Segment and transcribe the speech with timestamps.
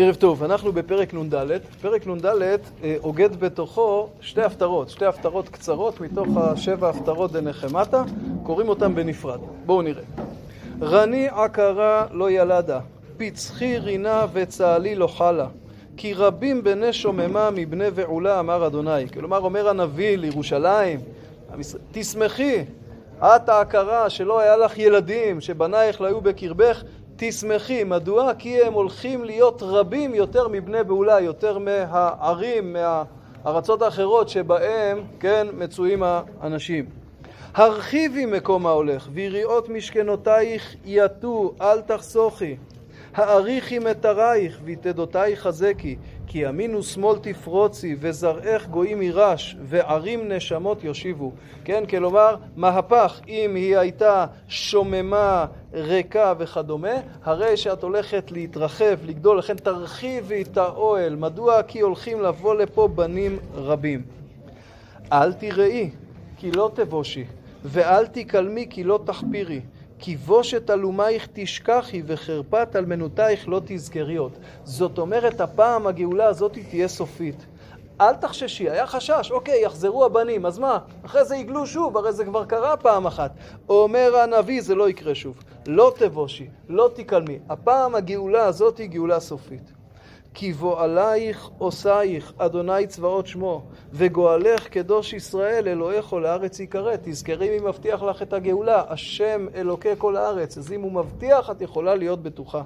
[0.00, 1.34] ערב טוב, אנחנו בפרק נ"ד.
[1.80, 2.26] פרק נ"ד
[3.02, 8.02] אוגד בתוכו שתי הפטרות, שתי הפטרות קצרות מתוך השבע הפטרות דנחמתה,
[8.42, 9.40] קוראים אותן בנפרד.
[9.66, 10.02] בואו נראה.
[10.82, 12.80] רני עקרה לא ילדה,
[13.16, 15.46] פצחי רינה וצהלי לא חלה,
[15.96, 19.08] כי רבים בני שוממה מבני ועולה אמר אדוני.
[19.14, 21.00] כלומר אומר הנביא לירושלים,
[21.92, 22.64] תשמחי,
[23.22, 26.82] את העקרה שלא היה לך ילדים, שבנייך לא היו בקרבך,
[27.16, 27.84] תשמחי.
[27.84, 28.34] מדוע?
[28.38, 32.76] כי הם הולכים להיות רבים יותר מבני בעולה, יותר מהערים,
[33.44, 36.84] מהארצות האחרות שבהם, כן, מצויים האנשים.
[37.54, 42.56] הרחיבי מקום ההולך, ויריעות משכנותייך יטו, אל תחסוכי.
[43.18, 45.96] האריכי מטרייך, ויתדותייך חזקי.
[46.26, 51.32] כי ימין ושמאל תפרוצי, וזרעך גויים יירש, וערים נשמות יושיבו.
[51.64, 56.94] כן, כלומר, מהפך, אם היא הייתה שוממה, ריקה וכדומה,
[57.24, 61.16] הרי שאת הולכת להתרחב, לגדול, לכן תרחיבי את האוהל.
[61.16, 61.62] מדוע?
[61.62, 64.02] כי הולכים לבוא לפה בנים רבים.
[65.12, 65.90] אל תראי,
[66.36, 67.24] כי לא תבושי,
[67.64, 69.60] ואל תקלמי, כי לא תחפירי.
[69.98, 74.32] כי בושת אלומייך תשכחי וחרפת אלמנותייך לא תזכרי עוד.
[74.64, 77.46] זאת אומרת, הפעם הגאולה הזאת תהיה סופית.
[78.00, 80.78] אל תחששי, היה חשש, אוקיי, יחזרו הבנים, אז מה?
[81.04, 83.30] אחרי זה יגלו שוב, הרי זה כבר קרה פעם אחת.
[83.68, 85.44] אומר הנביא, זה לא יקרה שוב.
[85.66, 87.38] לא תבושי, לא תקלמי.
[87.48, 89.77] הפעם הגאולה הזאת היא גאולה סופית.
[90.38, 96.92] כי בועלייך עושייך, אדוני צבאות שמו, וגואלך קדוש ישראל, אלוהיך כל הארץ יקרא.
[97.02, 100.58] תזכרי מי מבטיח לך את הגאולה, השם אלוקי כל הארץ.
[100.58, 102.62] אז אם הוא מבטיח, את יכולה להיות בטוחה.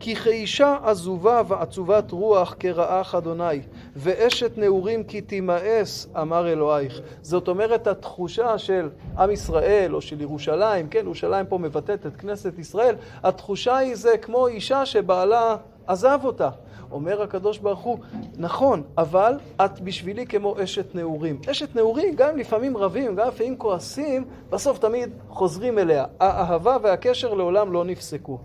[0.00, 3.60] כי כאישה עזובה ועצובת רוח כרעך אדוני,
[3.96, 7.00] ואשת נעורים כי תימאס, אמר אלוהיך.
[7.22, 12.58] זאת אומרת, התחושה של עם ישראל, או של ירושלים, כן, ירושלים פה מבטאת את כנסת
[12.58, 16.50] ישראל, התחושה היא זה כמו אישה שבעלה עזב אותה.
[16.90, 17.98] אומר הקדוש ברוך הוא,
[18.36, 21.40] נכון, אבל את בשבילי כמו אשת נעורים.
[21.50, 26.04] אשת נעורים, גם אם לפעמים רבים, גם לפעמים כועסים, בסוף תמיד חוזרים אליה.
[26.20, 28.38] האהבה והקשר לעולם לא נפסקו.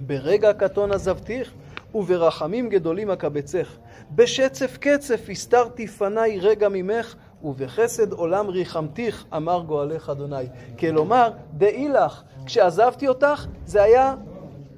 [0.00, 1.52] ברגע קטון עזבתיך,
[1.94, 3.76] וברחמים גדולים אקבצך.
[4.14, 7.14] בשצף קצף הסתרתי פניי רגע ממך,
[7.44, 10.44] ובחסד עולם ריחמתיך, אמר גואלך אדוני.
[10.78, 14.14] כלומר, דעי לך, כשעזבתי אותך, זה היה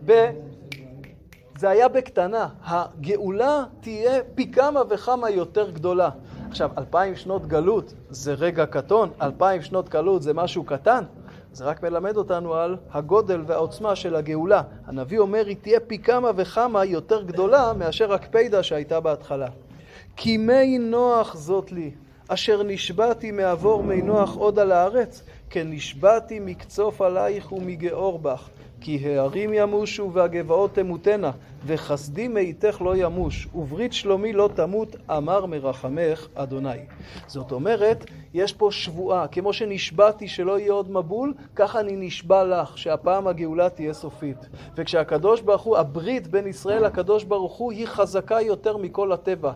[0.04, 0.30] ב...
[1.62, 2.48] זה היה בקטנה.
[2.64, 6.10] הגאולה תהיה פי כמה וכמה יותר גדולה.
[6.48, 11.04] עכשיו, אלפיים שנות גלות זה רגע קטון, אלפיים שנות גלות זה משהו קטן.
[11.52, 14.62] זה רק מלמד אותנו על הגודל והעוצמה של הגאולה.
[14.86, 19.48] הנביא אומר, היא תהיה פי כמה וכמה יותר גדולה מאשר הקפידה שהייתה בהתחלה.
[20.16, 21.90] כי מי נוח זאת לי,
[22.28, 25.66] אשר נשבעתי מעבור מי נוח עוד על הארץ, כן
[26.40, 28.48] מקצוף עלייך ומגאור בך.
[28.82, 31.30] כי הערים ימושו והגבעות תמותנה,
[31.66, 36.78] וחסדי מאיתך לא ימוש, וברית שלומי לא תמות, אמר מרחמך אדוני.
[37.26, 38.04] זאת אומרת,
[38.34, 43.68] יש פה שבועה, כמו שנשבעתי שלא יהיה עוד מבול, ככה אני נשבע לך, שהפעם הגאולה
[43.68, 44.48] תהיה סופית.
[44.76, 49.52] וכשהקדוש ברוך הוא, הברית בין ישראל לקדוש ברוך הוא, היא חזקה יותר מכל הטבע.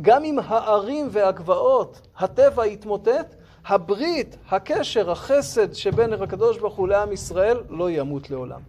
[0.00, 3.36] גם אם הערים והגבעות, הטבע יתמוטט,
[3.70, 8.60] הברית, הקשר, החסד שבין הקדוש ברוך הוא לעם ישראל לא ימות לעולם.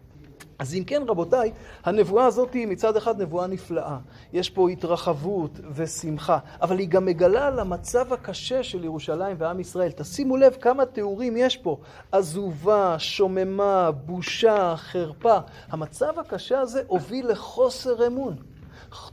[0.60, 1.52] אז אם כן, רבותיי,
[1.84, 3.98] הנבואה הזאת היא מצד אחד נבואה נפלאה.
[4.34, 9.92] יש פה התרחבות ושמחה, אבל היא גם מגלה על המצב הקשה של ירושלים ועם ישראל.
[9.92, 11.78] תשימו לב כמה תיאורים יש פה.
[12.12, 15.38] עזובה, שוממה, בושה, חרפה.
[15.70, 18.36] המצב הקשה הזה הוביל לחוסר אמון.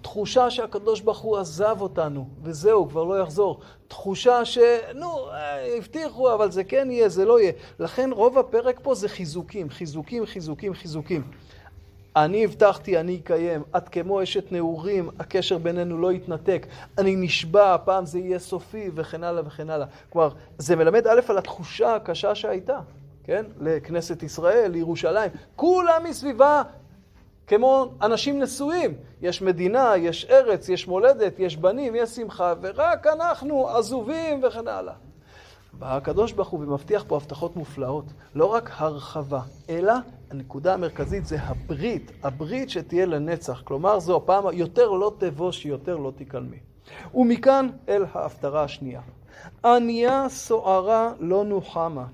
[0.03, 3.61] תחושה שהקדוש ברוך הוא עזב אותנו, וזהו, כבר לא יחזור.
[3.89, 4.59] תחושה ש...
[4.95, 5.27] נו,
[5.77, 7.53] הבטיחו, אבל זה כן יהיה, זה לא יהיה.
[7.79, 11.23] לכן רוב הפרק פה זה חיזוקים, חיזוקים, חיזוקים, חיזוקים.
[12.17, 13.63] אני הבטחתי, אני אקיים.
[13.77, 16.67] את כמו אשת נעורים, הקשר בינינו לא יתנתק.
[16.99, 19.87] אני נשבע, הפעם זה יהיה סופי, וכן הלאה וכן הלאה.
[20.11, 22.81] כלומר, זה מלמד א' על התחושה הקשה שהייתה,
[23.25, 23.45] כן?
[23.61, 25.31] לכנסת ישראל, לירושלים.
[25.57, 26.63] כולם מסביבה
[27.49, 28.95] כמו אנשים נשואים.
[29.23, 34.95] יש מדינה, יש ארץ, יש מולדת, יש בנים, יש שמחה, ורק אנחנו עזובים וכן הלאה.
[35.73, 38.05] בא הקדוש ברוך הוא ומבטיח פה הבטחות מופלאות.
[38.35, 39.41] לא רק הרחבה,
[39.71, 39.93] אלא
[40.31, 43.63] הנקודה המרכזית זה הברית, הברית שתהיה לנצח.
[43.65, 46.59] כלומר, זו הפעם, יותר לא תבוש, יותר לא תקלמי.
[47.15, 49.01] ומכאן אל ההפטרה השנייה.
[49.65, 52.05] ענייה סוערה לא נוחמה.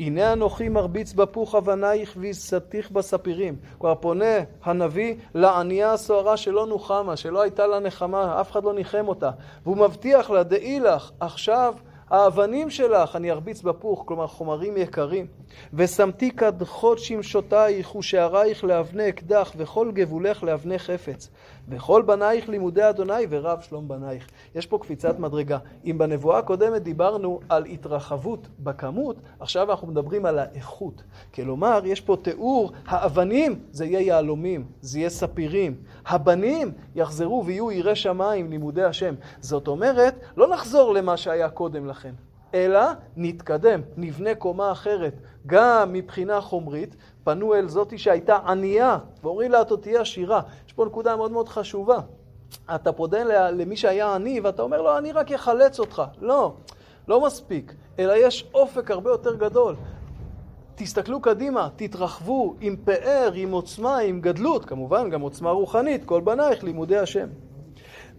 [0.00, 3.56] הנה אנוכי מרביץ בפוך אבנייך ויסתיך בספירים.
[3.80, 9.08] כבר פונה הנביא לענייה הסוערה שלא נוחמה, שלא הייתה לה נחמה, אף אחד לא ניחם
[9.08, 9.30] אותה.
[9.62, 11.74] והוא מבטיח לה, דעי לך, עכשיו
[12.10, 15.26] האבנים שלך אני ארביץ בפוך, כלומר חומרים יקרים.
[15.74, 21.30] ושמתי קדחות שמשותייך ושערייך לאבני אקדח וכל גבולך לאבני חפץ.
[21.70, 24.26] וכל בנייך לימודי אדוני ורב שלום בנייך.
[24.54, 25.58] יש פה קפיצת מדרגה.
[25.84, 31.02] אם בנבואה הקודמת דיברנו על התרחבות בכמות, עכשיו אנחנו מדברים על האיכות.
[31.34, 35.74] כלומר, יש פה תיאור, האבנים זה יהיה יהלומים, זה יהיה ספירים.
[36.06, 39.14] הבנים יחזרו ויהיו יראי שמיים, לימודי השם.
[39.40, 42.14] זאת אומרת, לא נחזור למה שהיה קודם לכן.
[42.54, 42.80] אלא
[43.16, 45.14] נתקדם, נבנה קומה אחרת.
[45.46, 50.40] גם מבחינה חומרית, פנו אל זאתי שהייתה ענייה, ואומרים לה, אתה תהיה עשירה.
[50.66, 51.98] יש פה נקודה מאוד מאוד חשובה.
[52.74, 56.02] אתה פודה למי שהיה עני, ואתה אומר לו, אני רק אחלץ אותך.
[56.20, 56.54] לא,
[57.08, 59.76] לא מספיק, אלא יש אופק הרבה יותר גדול.
[60.74, 66.64] תסתכלו קדימה, תתרחבו עם פאר, עם עוצמה, עם גדלות, כמובן גם עוצמה רוחנית, כל בנייך
[66.64, 67.28] לימודי השם.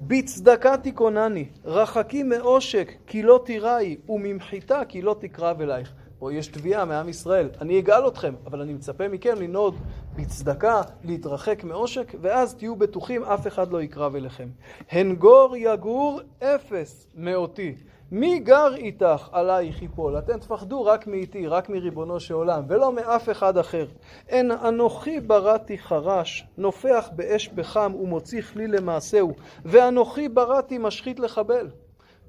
[0.01, 5.93] בצדקה תיכונני, רחקי מעושק כי לא תיראי, וממחיתה כי לא תקרב אלייך.
[6.21, 9.75] פה יש תביעה מעם ישראל, אני אגאל אתכם, אבל אני מצפה מכם לנהוג
[10.15, 14.47] בצדקה, להתרחק מעושק, ואז תהיו בטוחים, אף אחד לא יקרב אליכם.
[14.91, 17.75] הנגור יגור אפס מאותי.
[18.11, 20.17] מי גר איתך עלייך יפול?
[20.17, 23.87] אתם תפחדו רק מאיתי, רק מריבונו של עולם, ולא מאף אחד אחר.
[24.29, 29.33] אין אנוכי בראתי חרש, נופח באש פחם ומוציא כלי למעשהו,
[29.65, 31.67] ואנוכי בראתי משחית לחבל.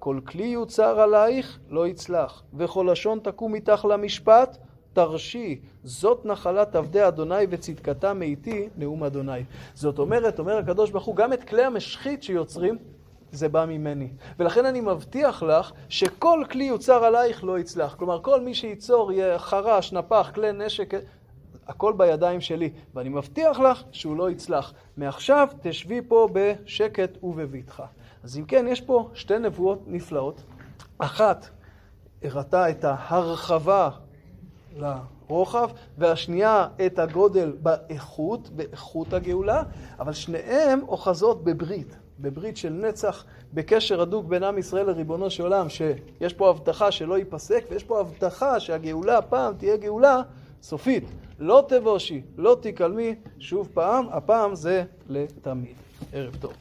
[0.05, 4.59] כל כלי יוצר עלייך לא יצלח, וכל לשון תקום איתך למשפט,
[4.93, 9.41] תרשי, זאת נחלת עבדי אדוני וצדקתה מאיתי, נאום אדוני.
[9.75, 12.79] זאת אומרת, אומר הקדוש ברוך הוא, גם את כלי המשחית שיוצרים,
[13.33, 14.09] זה בא ממני.
[14.39, 17.95] ולכן אני מבטיח לך שכל כלי יוצר עלייך לא יצלח.
[17.95, 20.95] כלומר, כל מי שייצור יהיה חרש, נפח, כלי נשק,
[21.67, 22.71] הכל בידיים שלי.
[22.95, 24.73] ואני מבטיח לך שהוא לא יצלח.
[24.97, 27.87] מעכשיו תשבי פה בשקט ובבטחה.
[28.25, 30.43] אז אם כן, יש פה שתי נבואות נפלאות.
[30.99, 31.49] אחת
[32.23, 33.91] הראתה את ההרחבה
[34.77, 39.63] לרוחב, והשנייה את הגודל באיכות, באיכות הגאולה,
[39.99, 41.97] אבל שניהם אוחזות בברית.
[42.19, 43.25] בברית של נצח,
[43.55, 48.01] בקשר הדוק בין עם ישראל לריבונו של עולם, שיש פה הבטחה שלא ייפסק, ויש פה
[48.01, 50.23] הבטחה שהגאולה הפעם תהיה גאולה
[50.63, 51.05] סופית.
[51.39, 55.77] לא תבושי, לא תיכלמי, שוב פעם, הפעם זה לתמיד.
[56.13, 56.53] ערב טוב.